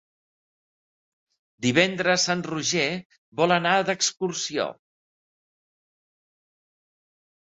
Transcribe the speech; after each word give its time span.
Divendres 1.65 2.23
en 2.33 2.41
Roger 2.47 2.85
vol 3.41 3.53
anar 3.57 3.73
d'excursió. 3.89 4.65